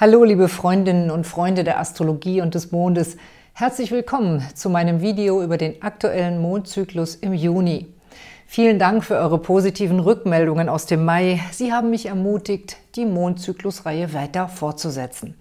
[0.00, 3.18] Hallo liebe Freundinnen und Freunde der Astrologie und des Mondes.
[3.52, 7.86] Herzlich willkommen zu meinem Video über den aktuellen Mondzyklus im Juni.
[8.46, 11.38] Vielen Dank für eure positiven Rückmeldungen aus dem Mai.
[11.52, 15.34] Sie haben mich ermutigt, die Mondzyklusreihe weiter fortzusetzen.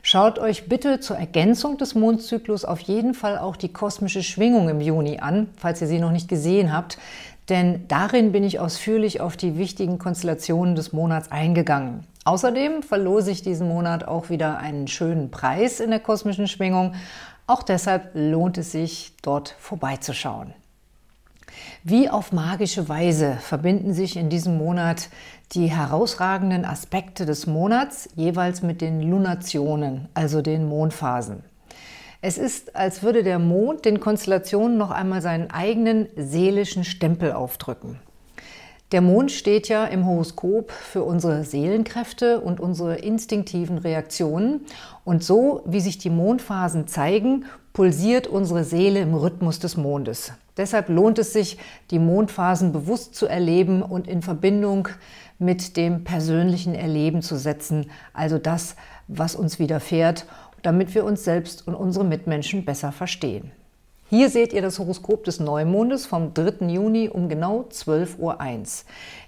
[0.00, 4.80] Schaut euch bitte zur Ergänzung des Mondzyklus auf jeden Fall auch die kosmische Schwingung im
[4.80, 6.96] Juni an, falls ihr sie noch nicht gesehen habt,
[7.50, 12.06] denn darin bin ich ausführlich auf die wichtigen Konstellationen des Monats eingegangen.
[12.24, 16.94] Außerdem verlose ich diesen Monat auch wieder einen schönen Preis in der kosmischen Schwingung.
[17.46, 20.54] Auch deshalb lohnt es sich, dort vorbeizuschauen.
[21.82, 25.08] Wie auf magische Weise verbinden sich in diesem Monat
[25.52, 31.42] die herausragenden Aspekte des Monats jeweils mit den Lunationen, also den Mondphasen.
[32.22, 37.98] Es ist, als würde der Mond den Konstellationen noch einmal seinen eigenen seelischen Stempel aufdrücken.
[38.92, 44.66] Der Mond steht ja im Horoskop für unsere Seelenkräfte und unsere instinktiven Reaktionen.
[45.04, 50.32] Und so, wie sich die Mondphasen zeigen, pulsiert unsere Seele im Rhythmus des Mondes.
[50.56, 51.56] Deshalb lohnt es sich,
[51.92, 54.88] die Mondphasen bewusst zu erleben und in Verbindung
[55.38, 58.74] mit dem persönlichen Erleben zu setzen, also das,
[59.06, 60.26] was uns widerfährt,
[60.62, 63.52] damit wir uns selbst und unsere Mitmenschen besser verstehen.
[64.12, 66.66] Hier seht ihr das Horoskop des Neumondes vom 3.
[66.66, 68.36] Juni um genau 12.01 Uhr.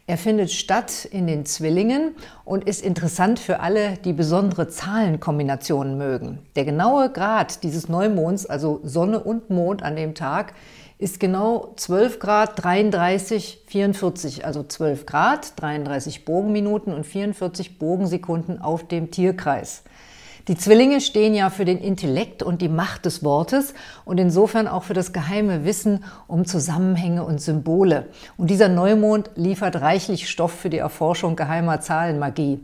[0.08, 6.40] Er findet statt in den Zwillingen und ist interessant für alle, die besondere Zahlenkombinationen mögen.
[6.56, 10.52] Der genaue Grad dieses Neumonds, also Sonne und Mond an dem Tag,
[10.98, 18.88] ist genau 12 Grad 33, 44, also 12 Grad, 33 Bogenminuten und 44 Bogensekunden auf
[18.88, 19.84] dem Tierkreis.
[20.48, 24.82] Die Zwillinge stehen ja für den Intellekt und die Macht des Wortes und insofern auch
[24.82, 28.08] für das geheime Wissen um Zusammenhänge und Symbole.
[28.36, 32.58] Und dieser Neumond liefert reichlich Stoff für die Erforschung geheimer Zahlenmagie.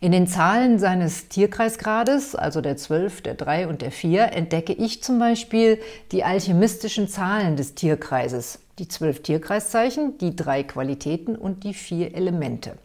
[0.00, 5.02] In den Zahlen seines Tierkreisgrades, also der 12, der 3 und der 4, entdecke ich
[5.02, 5.80] zum Beispiel
[6.12, 8.58] die alchemistischen Zahlen des Tierkreises.
[8.78, 12.76] Die zwölf Tierkreiszeichen, die drei Qualitäten und die vier Elemente.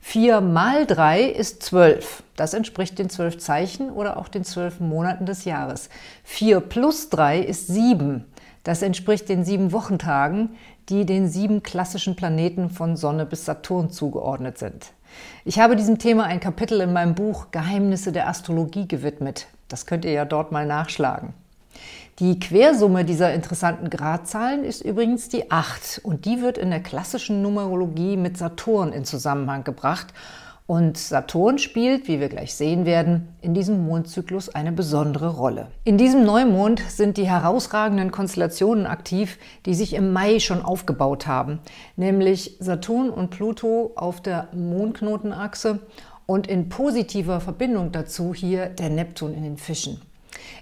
[0.00, 2.22] 4 mal 3 ist 12.
[2.36, 5.88] Das entspricht den zwölf Zeichen oder auch den zwölf Monaten des Jahres.
[6.24, 8.24] 4 plus 3 ist 7.
[8.62, 10.56] Das entspricht den sieben Wochentagen,
[10.88, 14.92] die den sieben klassischen Planeten von Sonne bis Saturn zugeordnet sind.
[15.44, 19.46] Ich habe diesem Thema ein Kapitel in meinem Buch Geheimnisse der Astrologie gewidmet.
[19.68, 21.34] Das könnt ihr ja dort mal nachschlagen.
[22.18, 27.42] Die Quersumme dieser interessanten Gradzahlen ist übrigens die 8 und die wird in der klassischen
[27.42, 30.14] Numerologie mit Saturn in Zusammenhang gebracht.
[30.66, 35.66] Und Saturn spielt, wie wir gleich sehen werden, in diesem Mondzyklus eine besondere Rolle.
[35.84, 41.58] In diesem Neumond sind die herausragenden Konstellationen aktiv, die sich im Mai schon aufgebaut haben,
[41.96, 45.80] nämlich Saturn und Pluto auf der Mondknotenachse
[46.24, 50.00] und in positiver Verbindung dazu hier der Neptun in den Fischen.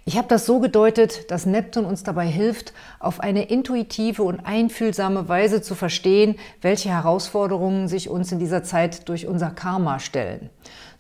[0.07, 5.31] Ich habe das so gedeutet, dass Neptun uns dabei hilft, auf eine intuitive und einfühlsame
[5.31, 10.51] Weise zu verstehen, welche Herausforderungen sich uns in dieser Zeit durch unser Karma stellen.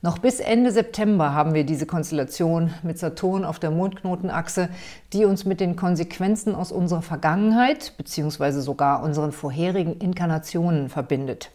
[0.00, 4.70] Noch bis Ende September haben wir diese Konstellation mit Saturn auf der Mondknotenachse,
[5.12, 8.60] die uns mit den Konsequenzen aus unserer Vergangenheit bzw.
[8.60, 11.50] sogar unseren vorherigen Inkarnationen verbindet.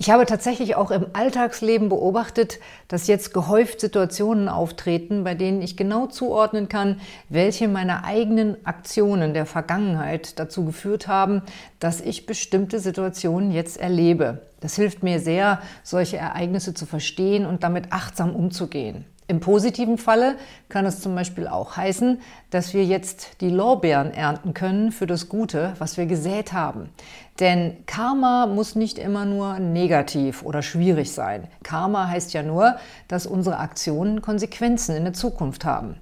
[0.00, 5.76] Ich habe tatsächlich auch im Alltagsleben beobachtet, dass jetzt gehäuft Situationen auftreten, bei denen ich
[5.76, 11.42] genau zuordnen kann, welche meiner eigenen Aktionen der Vergangenheit dazu geführt haben,
[11.80, 14.42] dass ich bestimmte Situationen jetzt erlebe.
[14.60, 19.04] Das hilft mir sehr, solche Ereignisse zu verstehen und damit achtsam umzugehen.
[19.30, 20.36] Im positiven Falle
[20.70, 22.18] kann es zum Beispiel auch heißen,
[22.48, 26.88] dass wir jetzt die Lorbeeren ernten können für das Gute, was wir gesät haben.
[27.38, 31.46] Denn Karma muss nicht immer nur negativ oder schwierig sein.
[31.62, 35.96] Karma heißt ja nur, dass unsere Aktionen Konsequenzen in der Zukunft haben.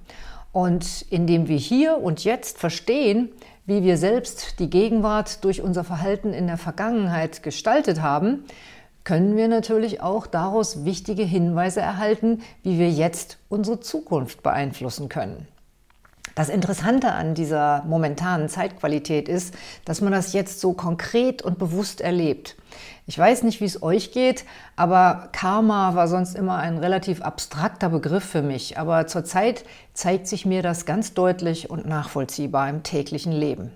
[0.53, 3.29] Und indem wir hier und jetzt verstehen,
[3.65, 8.45] wie wir selbst die Gegenwart durch unser Verhalten in der Vergangenheit gestaltet haben,
[9.07, 15.47] können wir natürlich auch daraus wichtige Hinweise erhalten, wie wir jetzt unsere Zukunft beeinflussen können.
[16.35, 19.53] Das Interessante an dieser momentanen Zeitqualität ist,
[19.85, 22.57] dass man das jetzt so konkret und bewusst erlebt.
[23.05, 24.43] Ich weiß nicht, wie es euch geht,
[24.75, 28.77] aber Karma war sonst immer ein relativ abstrakter Begriff für mich.
[28.77, 29.63] Aber zurzeit
[29.93, 33.71] zeigt sich mir das ganz deutlich und nachvollziehbar im täglichen Leben.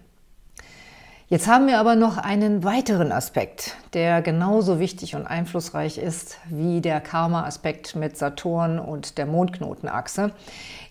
[1.32, 6.82] Jetzt haben wir aber noch einen weiteren Aspekt, der genauso wichtig und einflussreich ist wie
[6.82, 10.34] der Karma-Aspekt mit Saturn und der Mondknotenachse,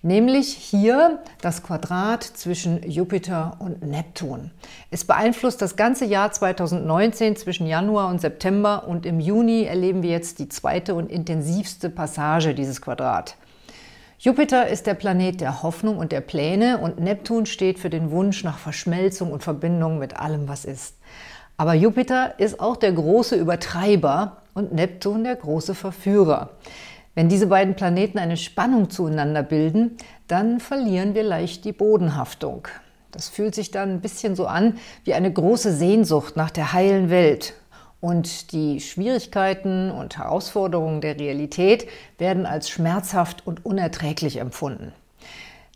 [0.00, 4.50] nämlich hier das Quadrat zwischen Jupiter und Neptun.
[4.90, 10.08] Es beeinflusst das ganze Jahr 2019 zwischen Januar und September und im Juni erleben wir
[10.08, 13.36] jetzt die zweite und intensivste Passage dieses Quadrat.
[14.22, 18.44] Jupiter ist der Planet der Hoffnung und der Pläne und Neptun steht für den Wunsch
[18.44, 20.98] nach Verschmelzung und Verbindung mit allem, was ist.
[21.56, 26.50] Aber Jupiter ist auch der große Übertreiber und Neptun der große Verführer.
[27.14, 29.96] Wenn diese beiden Planeten eine Spannung zueinander bilden,
[30.28, 32.68] dann verlieren wir leicht die Bodenhaftung.
[33.12, 37.08] Das fühlt sich dann ein bisschen so an wie eine große Sehnsucht nach der heilen
[37.08, 37.54] Welt.
[38.00, 41.86] Und die Schwierigkeiten und Herausforderungen der Realität
[42.18, 44.92] werden als schmerzhaft und unerträglich empfunden.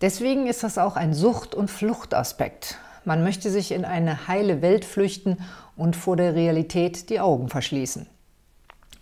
[0.00, 2.79] Deswegen ist das auch ein Sucht- und Fluchtaspekt.
[3.05, 5.38] Man möchte sich in eine heile Welt flüchten
[5.76, 8.06] und vor der Realität die Augen verschließen.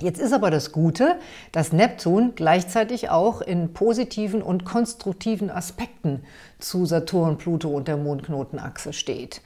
[0.00, 1.16] Jetzt ist aber das Gute,
[1.52, 6.24] dass Neptun gleichzeitig auch in positiven und konstruktiven Aspekten
[6.58, 9.42] zu Saturn, Pluto und der Mondknotenachse steht.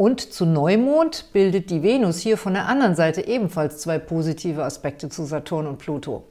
[0.00, 5.10] Und zu Neumond bildet die Venus hier von der anderen Seite ebenfalls zwei positive Aspekte
[5.10, 6.24] zu Saturn und Pluto.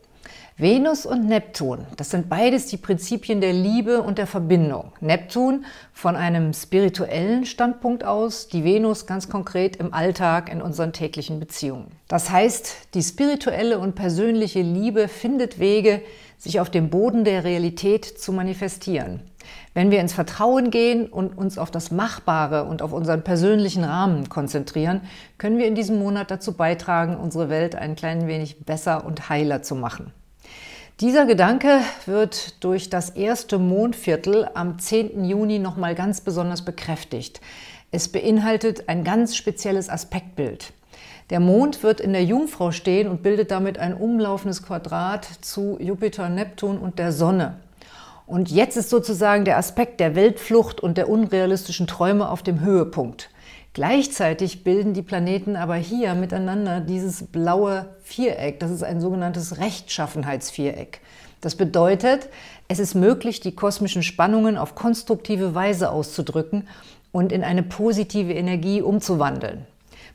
[0.57, 4.94] Venus und Neptun, das sind beides die Prinzipien der Liebe und der Verbindung.
[5.01, 11.39] Neptun von einem spirituellen Standpunkt aus, die Venus ganz konkret im Alltag in unseren täglichen
[11.39, 11.92] Beziehungen.
[12.07, 16.01] Das heißt, die spirituelle und persönliche Liebe findet Wege,
[16.39, 19.29] sich auf dem Boden der Realität zu manifestieren.
[19.74, 24.30] Wenn wir ins Vertrauen gehen und uns auf das Machbare und auf unseren persönlichen Rahmen
[24.30, 25.01] konzentrieren,
[25.38, 29.62] können wir in diesem Monat dazu beitragen, unsere Welt ein klein wenig besser und heiler
[29.62, 30.12] zu machen.
[31.00, 35.24] Dieser Gedanke wird durch das erste Mondviertel am 10.
[35.24, 37.39] Juni nochmal ganz besonders bekräftigt.
[37.92, 40.74] Es beinhaltet ein ganz spezielles Aspektbild.
[41.30, 46.27] Der Mond wird in der Jungfrau stehen und bildet damit ein umlaufendes Quadrat zu Jupiter,
[46.27, 47.56] Neptun und der Sonne.
[48.30, 53.31] Und jetzt ist sozusagen der Aspekt der Weltflucht und der unrealistischen Träume auf dem Höhepunkt.
[53.74, 58.60] Gleichzeitig bilden die Planeten aber hier miteinander dieses blaue Viereck.
[58.60, 61.02] Das ist ein sogenanntes Rechtschaffenheitsviereck.
[61.42, 62.30] Das bedeutet,
[62.68, 66.68] es ist möglich, die kosmischen Spannungen auf konstruktive Weise auszudrücken
[67.12, 69.66] und in eine positive Energie umzuwandeln.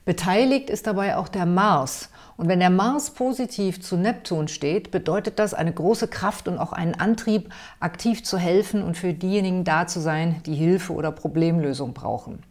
[0.04, 2.10] Beteiligt ist dabei auch der Mars.
[2.36, 6.72] Und wenn der Mars positiv zu Neptun steht, bedeutet das eine große Kraft und auch
[6.72, 11.94] einen Antrieb, aktiv zu helfen und für diejenigen da zu sein, die Hilfe oder Problemlösung
[11.94, 12.42] brauchen.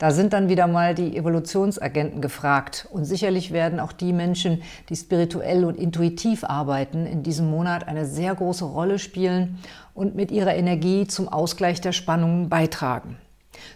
[0.00, 2.88] Da sind dann wieder mal die Evolutionsagenten gefragt.
[2.90, 8.06] Und sicherlich werden auch die Menschen, die spirituell und intuitiv arbeiten, in diesem Monat eine
[8.06, 9.58] sehr große Rolle spielen
[9.92, 13.18] und mit ihrer Energie zum Ausgleich der Spannungen beitragen.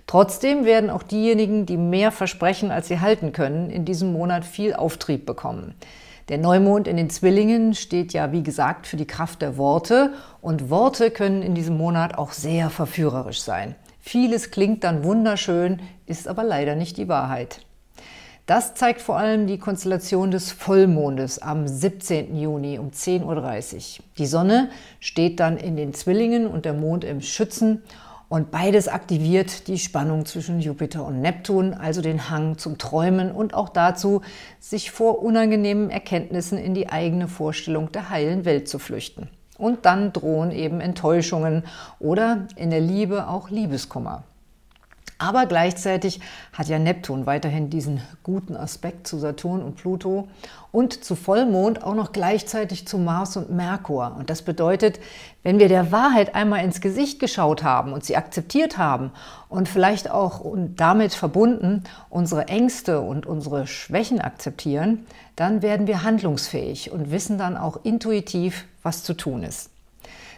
[0.07, 4.75] Trotzdem werden auch diejenigen, die mehr versprechen, als sie halten können, in diesem Monat viel
[4.75, 5.75] Auftrieb bekommen.
[6.29, 10.71] Der Neumond in den Zwillingen steht ja, wie gesagt, für die Kraft der Worte und
[10.71, 13.75] Worte können in diesem Monat auch sehr verführerisch sein.
[14.01, 17.61] Vieles klingt dann wunderschön, ist aber leider nicht die Wahrheit.
[18.47, 22.37] Das zeigt vor allem die Konstellation des Vollmondes am 17.
[22.37, 24.05] Juni um 10.30 Uhr.
[24.19, 24.69] Die Sonne
[25.01, 27.83] steht dann in den Zwillingen und der Mond im Schützen
[28.29, 33.55] und beides aktiviert die Spannung zwischen Jupiter und Neptun, also den Hang zum Träumen und
[33.55, 34.23] auch dazu,
[34.59, 39.29] sich vor unangenehmen Erkenntnissen in die eigene Vorstellung der heilen Welt zu flüchten.
[39.57, 41.65] Und dann drohen eben Enttäuschungen
[42.01, 44.25] oder in der Liebe auch Liebeskummer.
[45.19, 46.21] Aber gleichzeitig
[46.53, 50.29] hat ja Neptun weiterhin diesen guten Aspekt zu Saturn und Pluto
[50.73, 54.17] und zu Vollmond auch noch gleichzeitig zu Mars und Merkur.
[54.19, 54.99] Und das bedeutet,
[55.45, 59.13] wenn wir der Wahrheit einmal ins Gesicht geschaut haben und sie akzeptiert haben
[59.49, 60.45] und vielleicht auch
[60.77, 65.07] damit verbunden unsere Ängste und unsere Schwächen akzeptieren,
[65.37, 69.71] dann werden wir handlungsfähig und wissen dann auch intuitiv, was zu tun ist.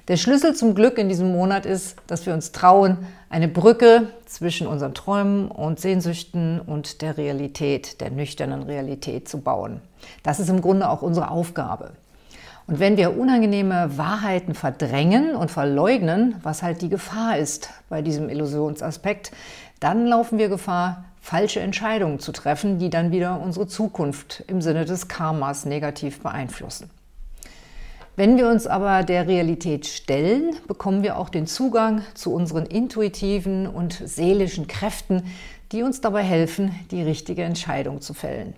[0.09, 2.99] Der Schlüssel zum Glück in diesem Monat ist, dass wir uns trauen,
[3.29, 9.81] eine Brücke zwischen unseren Träumen und Sehnsüchten und der Realität, der nüchternen Realität zu bauen.
[10.23, 11.91] Das ist im Grunde auch unsere Aufgabe.
[12.69, 18.29] Und wenn wir unangenehme Wahrheiten verdrängen und verleugnen, was halt die Gefahr ist bei diesem
[18.29, 19.33] Illusionsaspekt,
[19.81, 24.85] dann laufen wir Gefahr, falsche Entscheidungen zu treffen, die dann wieder unsere Zukunft im Sinne
[24.85, 26.91] des Karmas negativ beeinflussen.
[28.19, 33.67] Wenn wir uns aber der Realität stellen, bekommen wir auch den Zugang zu unseren intuitiven
[33.67, 35.23] und seelischen Kräften,
[35.71, 38.55] die uns dabei helfen, die richtige Entscheidung zu fällen.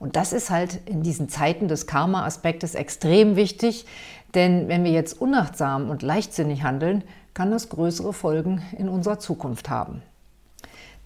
[0.00, 3.86] Und das ist halt in diesen Zeiten des Karma-Aspektes extrem wichtig,
[4.34, 9.70] denn wenn wir jetzt unachtsam und leichtsinnig handeln, kann das größere Folgen in unserer Zukunft
[9.70, 10.02] haben.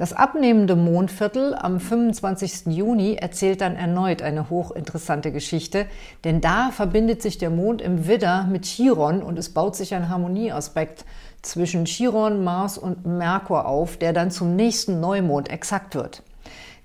[0.00, 2.74] Das abnehmende Mondviertel am 25.
[2.74, 5.84] Juni erzählt dann erneut eine hochinteressante Geschichte,
[6.24, 10.08] denn da verbindet sich der Mond im Widder mit Chiron und es baut sich ein
[10.08, 11.04] Harmonieaspekt
[11.42, 16.22] zwischen Chiron, Mars und Merkur auf, der dann zum nächsten Neumond exakt wird.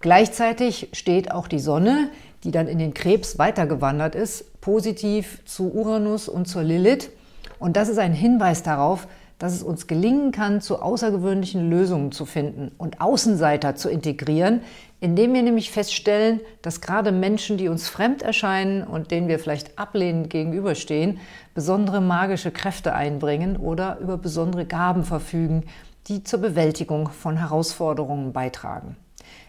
[0.01, 2.09] Gleichzeitig steht auch die Sonne,
[2.43, 7.11] die dann in den Krebs weitergewandert ist, positiv zu Uranus und zur Lilith
[7.59, 9.07] Und das ist ein Hinweis darauf,
[9.39, 14.61] dass es uns gelingen kann, zu außergewöhnlichen Lösungen zu finden und Außenseiter zu integrieren,
[15.01, 19.77] indem wir nämlich feststellen, dass gerade Menschen, die uns fremd erscheinen und denen wir vielleicht
[19.77, 21.19] ablehnend gegenüberstehen,
[21.53, 25.65] besondere magische Kräfte einbringen oder über besondere Gaben verfügen,
[26.07, 28.95] die zur Bewältigung von Herausforderungen beitragen.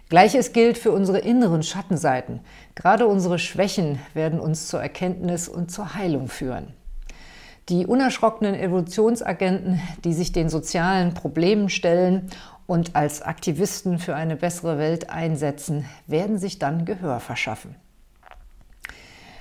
[0.09, 2.40] Gleiches gilt für unsere inneren Schattenseiten.
[2.76, 6.75] Gerade unsere Schwächen werden uns zur Erkenntnis und zur Heilung führen.
[7.68, 12.30] Die unerschrockenen Evolutionsagenten, die sich den sozialen Problemen stellen
[12.68, 17.75] und als Aktivisten für eine bessere Welt einsetzen, werden sich dann Gehör verschaffen.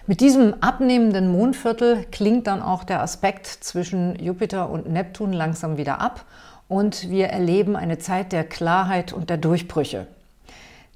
[0.07, 6.01] Mit diesem abnehmenden Mondviertel klingt dann auch der Aspekt zwischen Jupiter und Neptun langsam wieder
[6.01, 6.25] ab
[6.67, 10.07] und wir erleben eine Zeit der Klarheit und der Durchbrüche.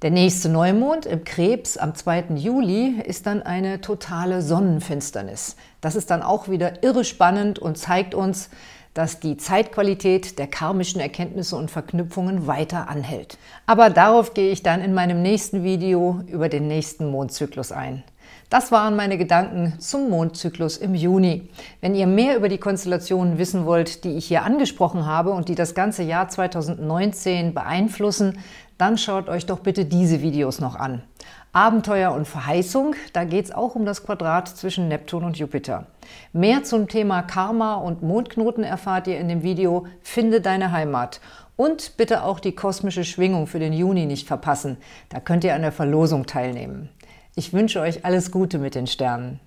[0.02, 2.28] Der nächste Neumond im Krebs am 2.
[2.36, 5.56] Juli ist dann eine totale Sonnenfinsternis.
[5.82, 8.48] Das ist dann auch wieder irre spannend und zeigt uns,
[8.94, 13.36] dass die Zeitqualität der karmischen Erkenntnisse und Verknüpfungen weiter anhält.
[13.66, 18.02] Aber darauf gehe ich dann in meinem nächsten Video über den nächsten Mondzyklus ein.
[18.50, 21.48] Das waren meine Gedanken zum Mondzyklus im Juni.
[21.80, 25.54] Wenn ihr mehr über die Konstellationen wissen wollt, die ich hier angesprochen habe und die
[25.54, 28.40] das ganze Jahr 2019 beeinflussen,
[28.76, 31.04] dann schaut euch doch bitte diese Videos noch an.
[31.52, 35.86] Abenteuer und Verheißung, da geht es auch um das Quadrat zwischen Neptun und Jupiter.
[36.32, 41.20] Mehr zum Thema Karma und Mondknoten erfahrt ihr in dem Video Finde deine Heimat.
[41.54, 44.76] Und bitte auch die kosmische Schwingung für den Juni nicht verpassen.
[45.08, 46.88] Da könnt ihr an der Verlosung teilnehmen.
[47.36, 49.40] Ich wünsche euch alles Gute mit den Sternen.